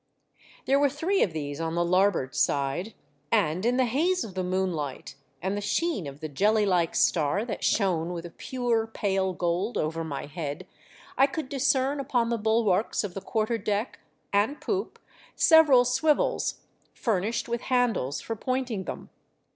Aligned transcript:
There 0.65 0.79
were 0.79 0.89
three 0.89 1.21
of 1.21 1.31
these 1.31 1.61
on 1.61 1.75
the 1.75 1.85
larboard 1.85 2.33
side, 2.33 2.95
and, 3.31 3.63
in 3.63 3.77
the 3.77 3.85
haze 3.85 4.23
of 4.23 4.33
the 4.33 4.43
moonlight 4.43 5.13
and 5.43 5.55
the 5.55 5.61
sheen 5.61 6.07
of 6.07 6.21
the 6.21 6.27
jelly 6.27 6.65
like 6.65 6.95
star 6.95 7.45
that 7.45 7.63
shone 7.63 8.11
with 8.11 8.25
a 8.25 8.31
pure, 8.31 8.87
pale 8.87 9.33
gold 9.33 9.77
over 9.77 10.03
my 10.03 10.25
head, 10.25 10.65
I 11.19 11.27
could 11.27 11.49
discern 11.49 11.99
upon 11.99 12.29
the 12.31 12.39
bulwarks 12.39 13.03
of 13.03 13.13
the 13.13 13.21
quarter 13.21 13.59
deck 13.59 13.99
and 14.33 14.53
88 14.53 14.53
THE 14.53 14.53
DEATH 14.53 14.55
SHIP. 14.57 14.65
poop 14.65 14.99
several 15.35 15.85
swivels 15.85 16.61
furnished 16.95 17.47
with 17.47 17.61
handles 17.69 18.21
for 18.21 18.35
pointing 18.35 18.85
them. 18.85 19.11